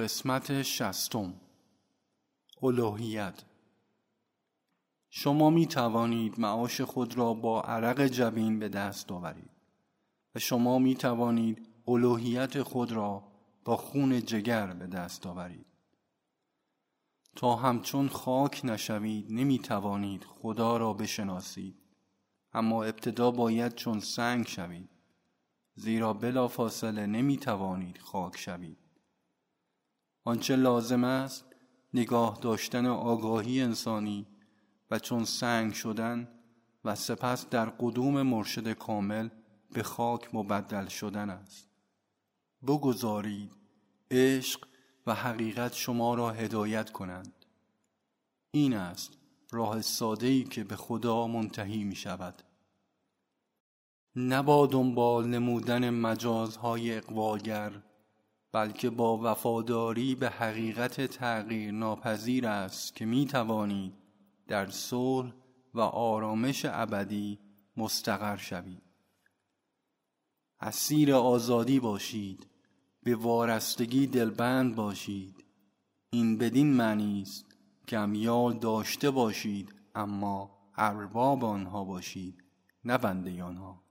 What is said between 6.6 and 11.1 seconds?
خود را با عرق جبین به دست آورید و شما می